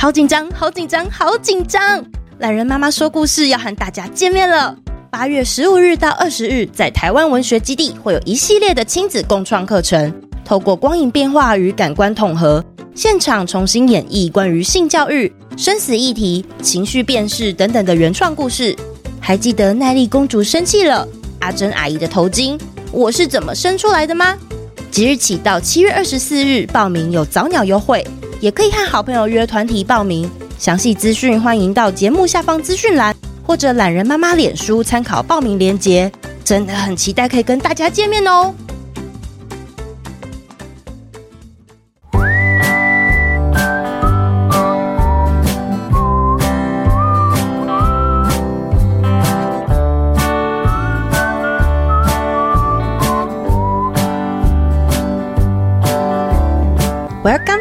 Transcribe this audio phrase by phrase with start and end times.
[0.00, 2.04] 好紧张，好紧张，好紧张！
[2.38, 4.72] 懒人妈妈说故事要和大家见面了。
[5.10, 10.14] 八月十五日到二十日，在台湾文学基地会有一系列的亲子共创课程，
[10.44, 12.64] 透过光影变化与感官统合，
[12.94, 18.76] 现场重新演绎关于性教育、生死议题、情绪辨识等等的原创故事。
[19.18, 21.08] 还记得奈莉公主生气了，
[21.40, 22.56] 阿珍阿姨的头巾，
[22.92, 24.38] 我是怎么生出来的吗？
[24.92, 28.06] 即日起到七月二十四日报名有早鸟优惠，
[28.40, 30.30] 也可以和好朋友约团体报名。
[30.58, 33.14] 详细资讯欢迎到节目下方资讯栏
[33.44, 36.10] 或者懒人妈妈脸书参考报名链接。
[36.44, 38.54] 真的很期待可以跟大家见面哦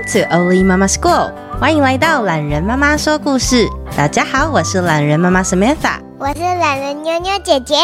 [0.07, 3.67] to Oli Mama School，欢迎来到懒人妈妈说故事。
[3.97, 7.75] 大家好，我是懒人妈妈 Samantha，我是懒人妞妞姐姐。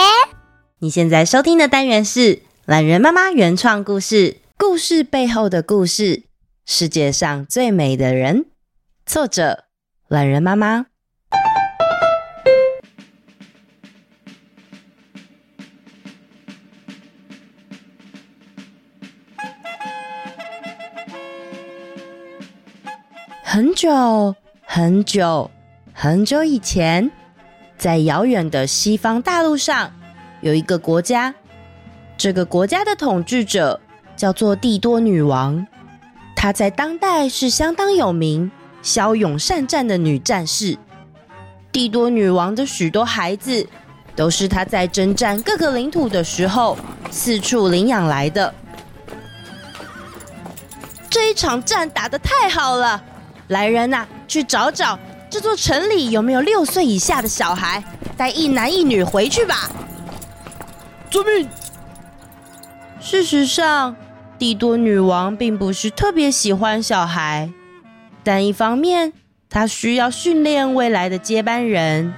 [0.79, 6.23] 你现在收听的单元是懒人妈妈原创故事，故事背后的故事，
[6.65, 8.45] 世界上最美的人。
[9.05, 9.65] 作者：
[10.07, 10.85] 懒人妈妈。
[23.53, 25.51] 很久很久
[25.93, 27.11] 很久以前，
[27.77, 29.91] 在遥远的西方大陆上，
[30.41, 31.35] 有一个国家。
[32.17, 33.79] 这个国家的统治者
[34.15, 35.67] 叫做帝多女王，
[36.35, 40.75] 她在当代是相当有名、骁勇善战的女战士。
[41.71, 43.67] 帝多女王的许多孩子，
[44.15, 46.75] 都是她在征战各个领土的时候
[47.11, 48.51] 四处领养来的。
[51.07, 53.03] 这一场战打得太好了！
[53.53, 57.81] 来人呐、去找找这座城里有没有六岁以下的小孩，
[58.17, 59.71] 带一男一女回去吧。
[61.09, 61.47] 遵命。
[62.99, 63.95] 事实上，
[64.37, 67.49] 帝多女王并不是特别喜欢小孩，
[68.23, 69.13] 但一方面
[69.49, 72.13] 她需要训练未来的接班人，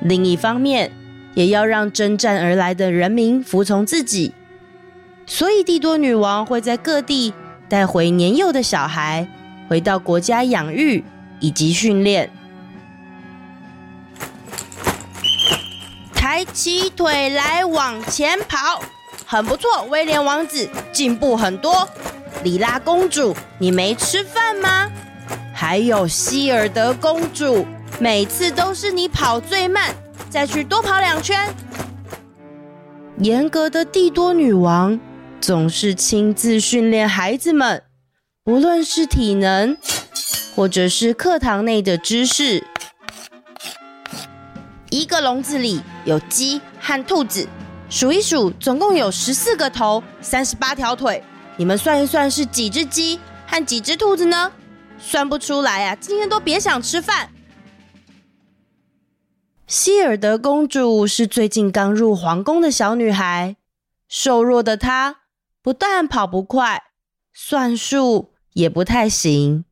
[0.00, 0.92] 另一方面
[1.34, 4.32] 也要让征战而来的人民服从自己，
[5.26, 7.32] 所以帝多女王会在各地
[7.68, 9.26] 带回年幼的小孩。
[9.68, 11.04] 回到国家养育
[11.40, 12.30] 以及训练，
[16.14, 18.82] 抬起腿来往前跑，
[19.24, 21.88] 很不错，威廉王子进步很多。
[22.44, 24.90] 里拉公主，你没吃饭吗？
[25.52, 27.66] 还有希尔德公主，
[27.98, 29.94] 每次都是你跑最慢，
[30.30, 31.52] 再去多跑两圈。
[33.18, 35.00] 严格的帝多女王
[35.40, 37.82] 总是亲自训练孩子们。
[38.46, 39.76] 无论是体能，
[40.54, 42.64] 或者是课堂内的知识，
[44.88, 47.48] 一个笼子里有鸡和兔子，
[47.90, 51.24] 数一数，总共有十四个头，三十八条腿。
[51.56, 53.18] 你们算一算，是几只鸡
[53.48, 54.52] 和几只兔子呢？
[54.96, 55.96] 算不出来啊！
[55.96, 57.30] 今天都别想吃饭。
[59.66, 63.56] 希尔德公主是最近刚入皇宫的小女孩，
[64.08, 65.22] 瘦弱的她
[65.60, 66.84] 不但跑不快，
[67.34, 68.34] 算术。
[68.56, 69.66] 也不太行，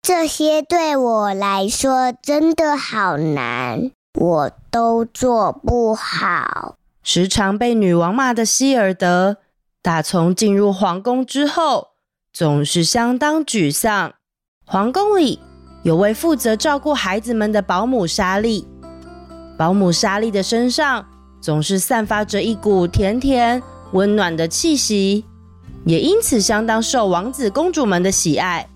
[0.00, 6.76] 这些对我来说真的好难，我都做不好。
[7.02, 9.38] 时常被女王骂的希尔德，
[9.82, 11.88] 打从进入皇宫之后，
[12.32, 14.14] 总是相当沮丧。
[14.64, 15.40] 皇宫里
[15.82, 18.64] 有位负责照顾孩子们的保姆莎莉，
[19.58, 21.04] 保姆莎莉的身上
[21.40, 23.60] 总是散发着一股甜甜
[23.92, 25.24] 温暖的气息。
[25.84, 28.66] 也因此相当受王子公主们的喜爱。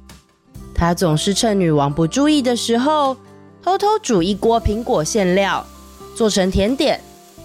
[0.75, 3.17] 他总是趁女王不注意的时候，
[3.63, 5.67] 偷偷煮一锅苹果馅料，
[6.15, 7.01] 做成甜点，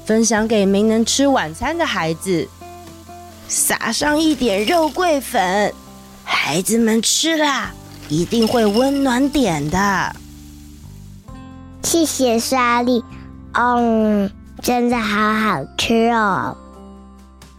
[0.06, 2.48] 分享给没能吃晚餐的孩子。
[3.48, 5.74] 撒上一点肉桂粉，
[6.24, 7.72] 孩子们吃了
[8.10, 10.16] 一定会温暖点的。
[11.84, 13.04] 谢谢莎莉，
[13.54, 14.30] 嗯，
[14.62, 16.58] 真的好好吃哦。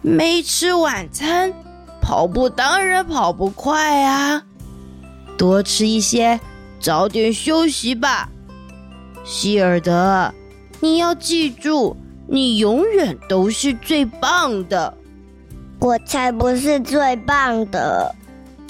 [0.02, 1.52] 没吃晚餐。
[2.04, 4.42] 跑步当然跑不快啊，
[5.38, 6.38] 多吃一些，
[6.78, 8.28] 早点休息吧。
[9.24, 10.30] 希尔德，
[10.80, 11.96] 你要记住，
[12.28, 14.92] 你永远都是最棒的。
[15.80, 18.14] 我才不是最棒的，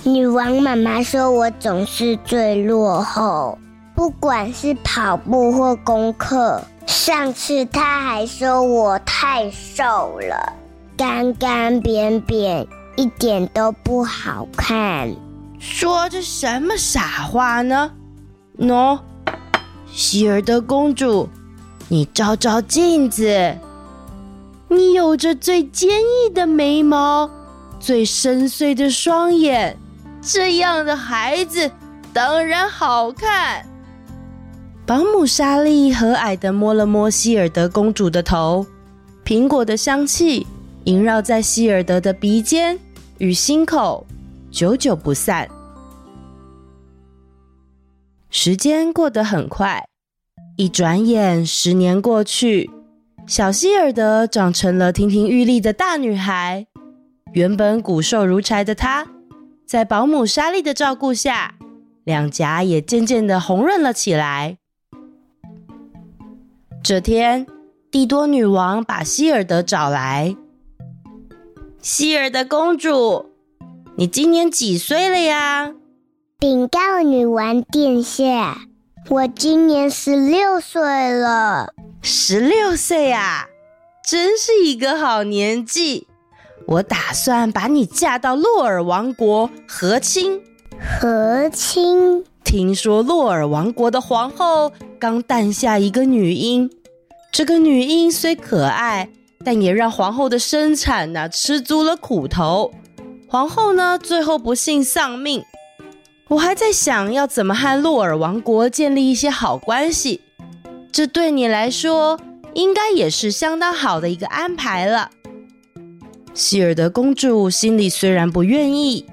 [0.04, 3.58] 女王妈妈说我总是最落后，
[3.96, 6.62] 不管是跑步或功课。
[6.86, 10.52] 上次她还说我太瘦了，
[10.96, 12.64] 干干扁扁。
[12.96, 15.14] 一点都不好看，
[15.58, 17.91] 说着什么傻话呢？
[18.58, 18.99] 喏，
[19.91, 21.29] 希尔德公主，
[21.88, 23.58] 你照照镜子，
[24.69, 27.29] 你有着最坚毅的眉毛，
[27.81, 29.76] 最深邃的双眼，
[30.23, 31.70] 这样的孩子
[32.12, 33.67] 当然好看。
[34.87, 38.67] 保姆莎莉和蔼地摸了摸希尔德公主的头，
[39.25, 40.46] 苹果的香气
[40.85, 42.79] 萦绕在希尔德的鼻尖
[43.19, 44.05] 与心口，
[44.50, 45.49] 久久不散。
[48.28, 49.87] 时间过得很快，
[50.56, 52.69] 一转眼十年过去，
[53.25, 56.66] 小希尔德长成了亭亭玉立的大女孩。
[57.34, 59.06] 原本骨瘦如柴的她，
[59.64, 61.55] 在保姆莎莉的照顾下，
[62.02, 64.58] 两颊也渐渐的红润了起来。
[66.82, 67.46] 这天，
[67.93, 70.37] 蒂多女王把希尔德找来。
[71.84, 73.26] 希尔的公主，
[73.98, 75.75] 你今年几岁了呀？
[76.38, 78.62] 禀告女王殿下，
[79.10, 81.75] 我今年十六岁了。
[82.00, 83.44] 十六岁啊，
[84.02, 86.06] 真是一个好年纪。
[86.69, 90.40] 我打算把你嫁到洛尔王国和亲。
[90.81, 92.25] 和亲？
[92.42, 96.70] 听说洛尔王国的皇后刚诞下一个女婴，
[97.31, 99.10] 这个女婴虽可爱，
[99.44, 102.73] 但也让皇后的生产呐吃足了苦头。
[103.29, 105.44] 皇后呢，最后不幸丧命。
[106.29, 110.23] 我还在想要怎么和洛尔王国建立一些好关系，
[110.91, 112.19] 这对你来说
[112.55, 115.11] 应该也是相当好的一个安排了。
[116.32, 119.05] 希尔德公主心里虽然不愿意，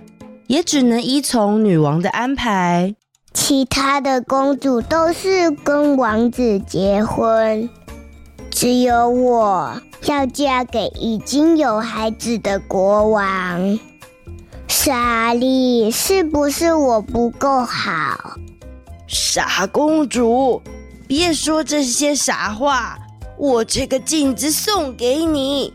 [0.48, 2.96] 也只能依从女王的安排。
[3.34, 7.70] 其他的公主都是跟王子结婚，
[8.52, 13.80] 只有我要嫁给已经有孩子的国王。
[14.68, 18.38] 莎莉，是不是我不够好？
[19.08, 20.62] 傻公主，
[21.08, 22.98] 别说这些傻话。
[23.38, 25.74] 我这个镜子送给你，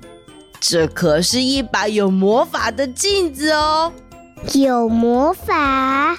[0.61, 3.93] 这可是一把有魔法的镜子哦。
[4.53, 6.17] 有魔法？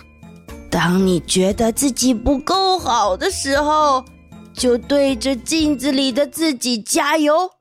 [0.69, 4.03] 当你觉得自己不够好的时候，
[4.57, 7.51] 就对着镜子里的自己加油。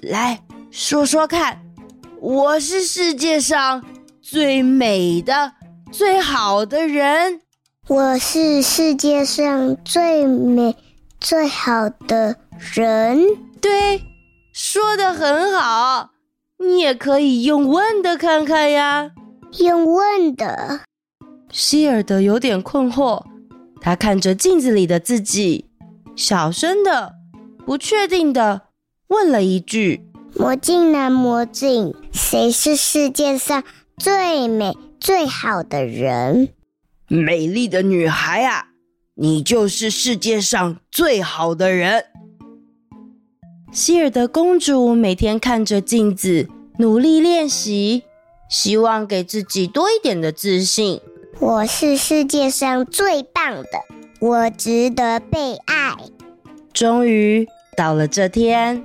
[0.00, 1.60] 来，说说看，
[2.18, 3.84] 我是世界上。
[4.22, 5.54] 最美的、
[5.90, 7.40] 最好的人，
[7.88, 10.76] 我是世界上最美、
[11.18, 12.36] 最好的
[12.76, 13.26] 人。
[13.60, 14.00] 对，
[14.52, 16.10] 说的很好。
[16.58, 19.10] 你也可以用问的看看呀。
[19.58, 20.82] 用问的。
[21.50, 23.24] 希尔德有点困惑，
[23.80, 25.69] 他看着镜子里的自己，
[26.16, 27.14] 小声的、
[27.64, 28.62] 不确定的
[29.08, 33.62] 问了一句：“魔镜男，魔镜，谁是世界上？”
[34.00, 36.48] 最美最好的人，
[37.06, 38.68] 美丽的女孩啊，
[39.16, 42.06] 你就是世界上最好的人。
[43.70, 46.48] 希尔德公主每天看着镜子，
[46.78, 48.04] 努力练习，
[48.48, 51.02] 希望给自己多一点的自信。
[51.38, 53.68] 我是世界上最棒的，
[54.20, 55.96] 我值得被爱。
[56.74, 58.84] 终于到了这天。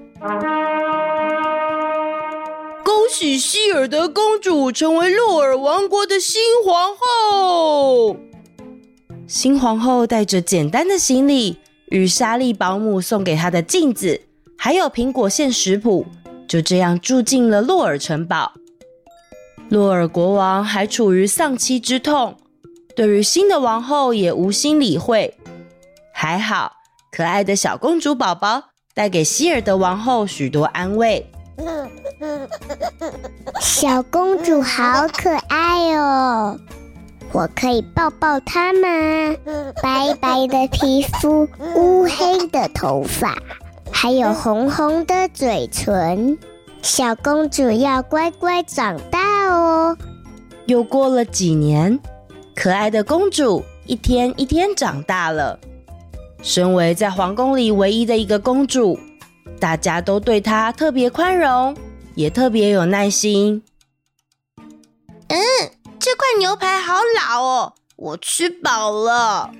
[2.83, 8.15] 恭喜希尔德公主成为洛尔王国的新皇后。
[9.27, 14.21] 新皇后带着简单的行李与莎莉保姆送给她的镜子，
[14.57, 16.05] 还有苹果馅食谱，
[16.47, 18.53] 就这样住进了洛尔城堡。
[19.69, 22.37] 洛尔国王还处于丧妻之痛，
[22.95, 25.35] 对于新的王后也无心理会。
[26.13, 26.71] 还好，
[27.11, 31.29] 可爱的小公主宝宝带给希尔德王后许多安慰。
[33.59, 36.57] 小公主好可爱哦，
[37.31, 38.87] 我可以抱抱她吗？
[39.83, 43.37] 白白的皮肤，乌黑的头发，
[43.91, 46.37] 还有红红的嘴唇。
[46.81, 49.97] 小公主要乖乖长大哦。
[50.65, 51.99] 又过了几年，
[52.55, 55.59] 可爱的公主一天一天长大了。
[56.41, 58.97] 身为在皇宫里唯一的一个公主。
[59.59, 61.75] 大家都对她特别宽容，
[62.15, 63.63] 也特别有耐心。
[65.27, 65.37] 嗯，
[65.99, 69.51] 这块牛排好老哦，我吃饱了。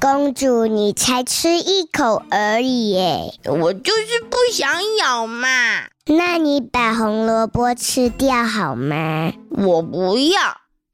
[0.00, 5.48] 公主，你才吃一口而已耶，我就是不想咬嘛。
[6.06, 9.32] 那你把红萝卜吃掉好吗？
[9.50, 10.40] 我不要，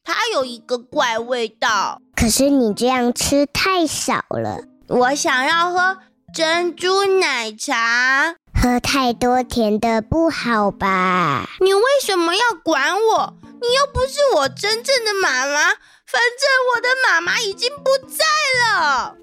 [0.04, 2.00] 它有一个怪味道。
[2.14, 5.98] 可是你这样吃太少了，我想要喝。
[6.34, 11.46] 珍珠奶茶，喝太多甜的不好吧？
[11.60, 13.34] 你为什么要管我？
[13.60, 15.72] 你又不是我真正的妈妈。
[16.06, 18.24] 反正我的妈妈已经不在
[18.60, 19.16] 了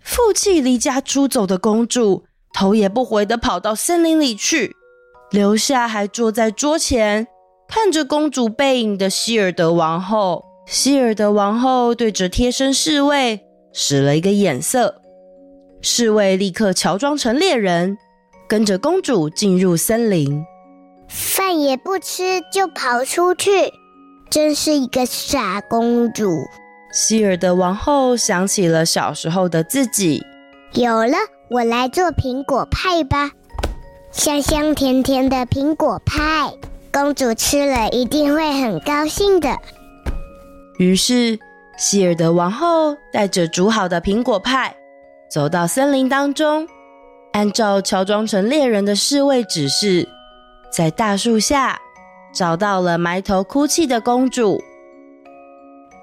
[0.00, 4.74] 负气离家出走的公主，头也不回的跑到森林里去，
[5.30, 7.26] 留下还坐在桌前
[7.68, 10.44] 看着公主背影的希尔德王后。
[10.66, 13.40] 希尔德王后对着贴身侍卫
[13.72, 15.02] 使了一个眼色，
[15.82, 17.98] 侍卫立刻乔装成猎人，
[18.48, 20.42] 跟着公主进入森林。
[21.06, 23.50] 饭也不吃就跑出去，
[24.30, 26.30] 真是一个傻公主。
[26.94, 30.22] 希尔德王后想起了小时候的自己，
[30.72, 31.18] 有了，
[31.50, 33.32] 我来做苹果派吧，
[34.12, 36.54] 香香甜甜的苹果派，
[36.94, 39.58] 公主吃了一定会很高兴的。
[40.78, 41.36] 于是，
[41.76, 44.76] 希尔德王后带着煮好的苹果派，
[45.28, 46.68] 走到森林当中，
[47.32, 50.08] 按照乔装成猎人的侍卫指示，
[50.70, 51.80] 在大树下
[52.32, 54.62] 找到了埋头哭泣的公主。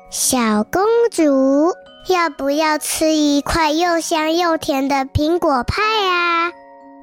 [0.09, 1.73] 小公主，
[2.09, 6.51] 要不要吃一块又香又甜的苹果派啊？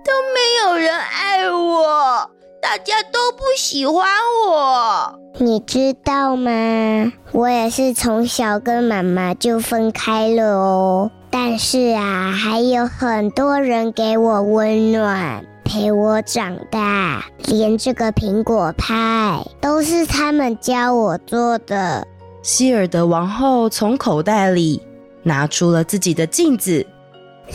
[0.05, 2.31] 都没有人爱我。
[2.71, 4.05] 大家都不喜欢
[4.47, 7.11] 我，你知道吗？
[7.33, 11.11] 我也是从小跟妈妈就分开了哦。
[11.31, 22.07] 但是啊，还有很多人给我温暖，陪我长大，连这个苹果派都是他们教我做的。
[22.43, 24.83] 希尔德王后从口袋里
[25.23, 26.87] 拿出了自己的镜子，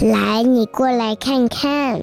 [0.01, 2.01] 来，你过来看看。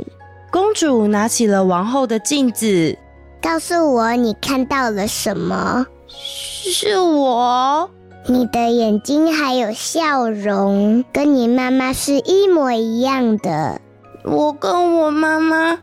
[0.50, 2.98] 公主拿起了王后的镜子，
[3.40, 5.86] 告诉我你看到了什么？
[6.08, 7.88] 是我。
[8.26, 13.80] 你的眼睛还有笑容，跟你妈妈是一模一样的。
[14.24, 15.78] 我跟我妈妈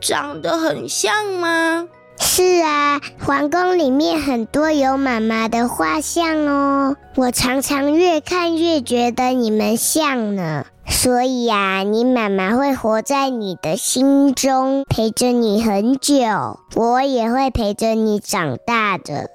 [0.00, 1.86] 长得很像吗？
[2.18, 6.96] 是啊，皇宫里面很多有妈妈的画像哦。
[7.14, 10.64] 我常常越看越觉得你们像呢。
[10.88, 16.16] 所以呀，你妈妈会活在你的心中，陪着你很久。
[16.74, 19.30] 我也会陪着你长大的。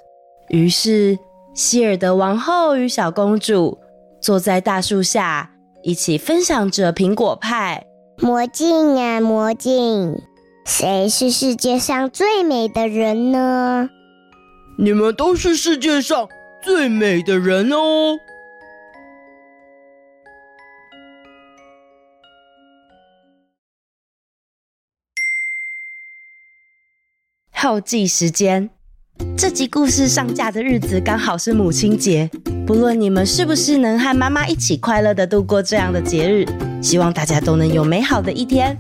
[0.49, 1.17] 于是，
[1.53, 3.77] 希尔德王后与小公主
[4.21, 5.51] 坐在大树下，
[5.83, 7.85] 一起分享着苹果派。
[8.17, 10.21] 魔镜啊，魔镜，
[10.65, 13.89] 谁是世界上最美的人呢？
[14.77, 16.27] 你们都是世界上
[16.63, 18.17] 最美的人哦。
[27.63, 28.71] 后记时间，
[29.37, 32.27] 这集故事上架的日子刚好是母亲节。
[32.65, 36.43] 不论你们是不是能和妈妈一起快乐地度过这样的节日，
[36.81, 38.75] 希望大家都能有美好的一天。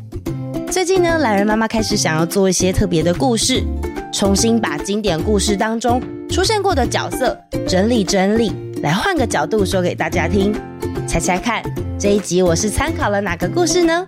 [0.71, 3.63] 最近呢，懒人妈妈开始想要做一些特别的故事，
[4.11, 10.59] 重新把经典故事当中出现过的角色整理整理，来换个角度说给大家听。
[11.07, 11.61] 猜猜看，
[11.99, 14.07] 这一集我是参考了哪个故事呢？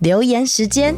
[0.00, 0.94] 留言时间。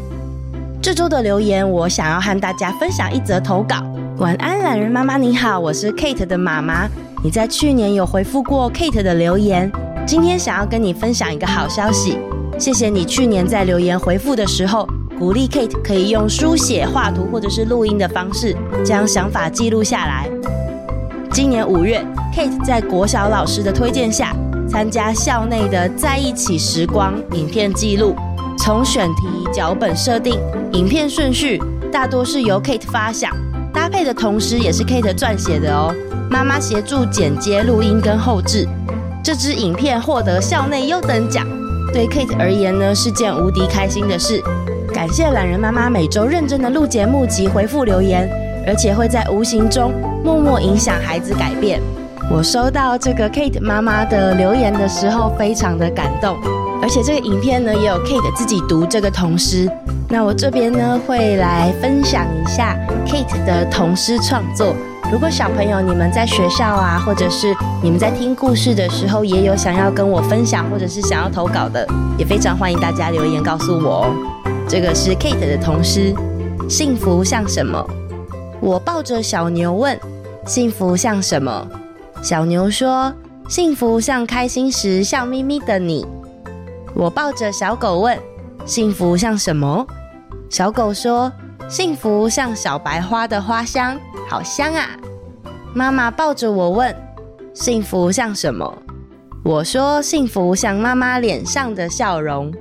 [0.81, 3.77] 这周的留言，我想要和大家分享一则投稿。
[4.19, 6.89] 晚安，懒人妈妈，你好，我是 Kate 的妈妈。
[7.23, 9.71] 你在去年有回复过 Kate 的留言，
[10.07, 12.19] 今天想要跟你分享一个好消息。
[12.59, 20.29] 谢谢你去年在留言回复的时候，鼓励 Kate 可以用书写、画图或者是录音的方式，将想法记录下来。
[21.33, 22.01] 今年五月
[22.33, 24.33] ，Kate 在国小老师的推荐下，
[24.69, 28.15] 参加校内的在一起时光影片记录。
[28.59, 29.23] 从选题、
[29.53, 30.39] 脚本设定、
[30.73, 31.63] 影片顺序，
[31.93, 33.33] 大多是由 Kate 发想，
[33.73, 35.95] 搭配的同时也是 Kate 撰写的哦。
[36.29, 38.69] 妈妈协助剪接、录音跟后制。
[39.23, 41.47] 这支影片获得校内优等奖，
[41.93, 44.43] 对 Kate 而言呢是件无敌开心的事。
[44.93, 48.29] 感谢懒人妈妈每周认真的录节目及回复留言，
[48.67, 49.93] 而且会在无形中
[50.25, 51.81] 默默影响孩子改变。
[52.31, 56.37] 我收到这个 Kate 妈妈的留言的时候，非常的感动。
[56.81, 59.71] 而且这个影片呢，也有 Kate 自己读这个童诗。
[60.09, 64.75] 那我这边呢，会来分享一下 Kate 的童诗创作。
[65.11, 71.87] 如果小朋友你们在学校啊，或者是你们在听故事的时候，也有想要跟我分享，或者是想要投稿的，
[72.19, 74.15] 也非常欢迎大家留言告诉我哦。
[74.69, 76.15] 这个是 Kate 的童诗，
[76.69, 77.85] 幸福像什么？
[78.61, 79.99] 我抱着小牛问，
[80.47, 81.67] 幸福像什么？
[82.23, 83.13] 小牛说，
[83.49, 86.07] 幸福像开心时笑眯眯的你。
[86.99, 88.19] 我抱着小狗问
[88.67, 89.87] ：“幸福像什么？”
[90.51, 91.33] 小狗说
[91.71, 93.97] ：“幸福像小白花的花香，
[94.29, 94.89] 好香啊！”
[95.73, 96.93] 妈妈抱着我问
[97.55, 98.83] ：“幸福像什么？”
[99.45, 102.53] 我说：“幸福像妈妈脸上的笑容。”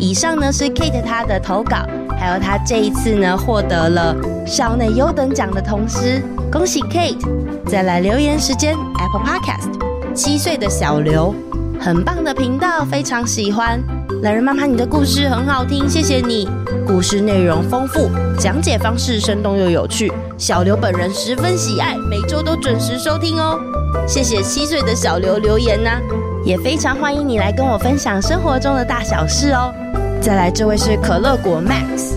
[0.00, 1.86] 以上呢是 Kate 她的投稿，
[2.18, 6.20] 还有她这一次呢获得了校内优等奖的同时，
[6.50, 7.24] 恭喜 Kate！
[7.66, 9.70] 再来留言时间，Apple Podcast。
[10.12, 11.32] 七岁的小刘，
[11.80, 13.82] 很棒的频道，非常喜欢。
[14.20, 16.46] 懒人妈妈，你的故事很好听，谢谢你。
[16.86, 23.58] 故事内容丰富，讲解方式生动又有趣，小刘本人十分喜爱，每周都准时收听哦。
[24.06, 25.90] 谢谢七岁的小刘留言呢、
[26.44, 29.72] 也非常欢迎你来跟我分享生活中的大小事哦。
[30.20, 32.12] 再来，这位是可乐果 Max。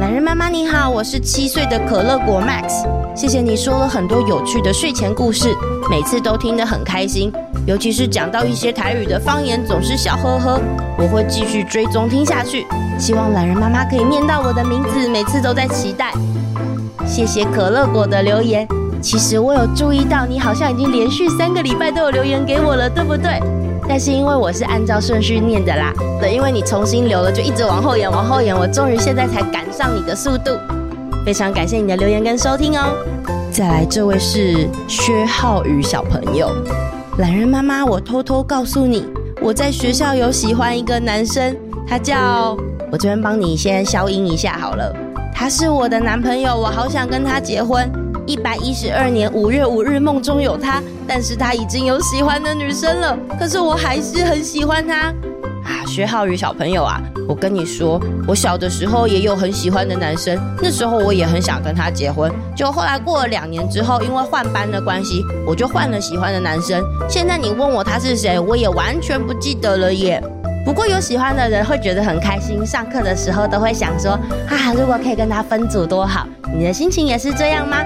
[0.00, 3.01] 懒人妈妈你好，我是七岁的可乐果 Max。
[3.14, 5.54] 谢谢你说了很多有趣的睡前故事，
[5.90, 7.30] 每次都听得很开心。
[7.66, 10.60] 尤其是讲到一些台语的方言，总是笑呵呵。
[10.96, 12.66] 我会继续追踪听下去，
[12.98, 16.12] 希望懒人妈妈可以念到我的名字，每次都在期待。
[17.06, 18.66] 谢谢可乐果的留言。
[19.02, 23.38] 其实我有注意到，你好像已经连续三个礼拜都有留言给我了，对不对？
[23.86, 30.56] 但是因为我是按照顺序念的啦，对，因为你重新留了，就一直往后延，往后延，我终于现在才赶上你的速度。
[31.24, 32.96] 非常感谢你的留言跟收听哦。
[33.50, 36.50] 再来，这位是薛浩宇小朋友，
[37.18, 39.06] 懒人妈妈，我偷偷告诉你，
[39.40, 42.56] 我在学校有喜欢一个男生，他叫……
[42.90, 44.92] 我这边帮你先消音一下好了，
[45.32, 47.90] 他是我的男朋友，我好想跟他结婚。
[48.24, 55.12] 一百一十二年五月五日，梦中有他，但是他已经有喜欢的女生了，可是我还是很喜欢他。
[55.92, 66.82] 薛浩宇小朋友啊，我跟你说，我小的时候也有很喜欢的男生，那时候我也很想跟他结婚，就后来过了两年之后，因为换班的关系，我就换了喜欢的男生。
[67.10, 70.22] 现在你问我他是谁，我也完全不记得了耶。
[70.64, 74.12] 不过有喜欢的人会觉得很开心，上课的时候都会想说，
[74.48, 76.26] 啊，如果可以跟他分组多好。
[76.56, 77.76] 你的心情也是这样吗？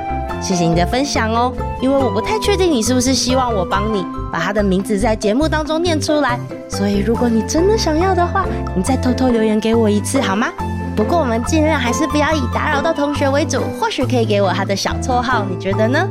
[0.47, 6.39] 谢谢你的分享哦，因为我不太确定你是不是希望我帮你把他的名字在节目当中念出来，
[6.69, 10.47] 所以如果你真的想要的话，你再偷偷留言给我一次好吗？
[10.95, 16.09] 不过我们尽量还是不要以打扰到同学为主，或许可以给我他的小绰号，你觉得呢？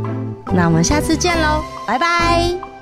[0.51, 2.74] 那我们下次见喽，拜拜。